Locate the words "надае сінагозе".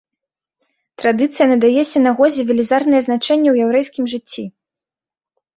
1.53-2.41